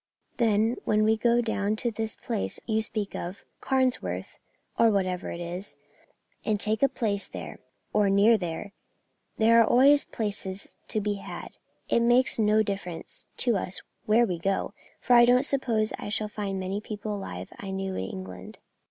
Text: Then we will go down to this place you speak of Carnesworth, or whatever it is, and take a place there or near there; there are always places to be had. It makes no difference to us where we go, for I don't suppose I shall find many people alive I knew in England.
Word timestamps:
Then 0.37 0.77
we 0.83 0.99
will 0.99 1.15
go 1.15 1.41
down 1.41 1.75
to 1.75 1.91
this 1.91 2.15
place 2.15 2.59
you 2.65 2.81
speak 2.81 3.13
of 3.15 3.45
Carnesworth, 3.61 4.39
or 4.79 4.89
whatever 4.89 5.29
it 5.29 5.39
is, 5.39 5.75
and 6.43 6.59
take 6.59 6.81
a 6.81 6.89
place 6.89 7.27
there 7.27 7.59
or 7.93 8.09
near 8.09 8.35
there; 8.35 8.73
there 9.37 9.61
are 9.61 9.63
always 9.63 10.05
places 10.05 10.75
to 10.87 11.01
be 11.01 11.17
had. 11.21 11.57
It 11.87 11.99
makes 11.99 12.39
no 12.39 12.63
difference 12.63 13.27
to 13.45 13.55
us 13.55 13.79
where 14.07 14.25
we 14.25 14.39
go, 14.39 14.73
for 14.99 15.13
I 15.15 15.23
don't 15.25 15.45
suppose 15.45 15.93
I 15.99 16.09
shall 16.09 16.27
find 16.29 16.59
many 16.59 16.81
people 16.81 17.15
alive 17.15 17.53
I 17.59 17.69
knew 17.69 17.93
in 17.93 18.05
England. 18.09 18.57